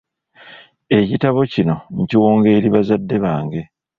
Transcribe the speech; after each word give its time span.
Ekitabo 0.99 1.39
kino 1.53 1.75
nkiwonga 2.01 2.47
eri 2.57 2.69
bazadde 2.75 3.15
bange, 3.23 3.61